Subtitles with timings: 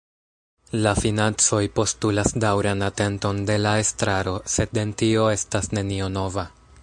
[0.85, 6.51] La financoj postulas daŭran atenton de la estraro, sed en tio estas nenio nova.